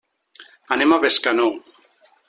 Anem 0.77 0.95
a 0.95 0.99
Bescanó. 1.05 1.49